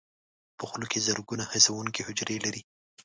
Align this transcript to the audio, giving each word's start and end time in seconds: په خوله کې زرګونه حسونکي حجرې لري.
په 0.57 0.63
خوله 0.69 0.85
کې 0.91 1.03
زرګونه 1.07 1.43
حسونکي 1.51 2.01
حجرې 2.07 2.37
لري. 2.45 2.61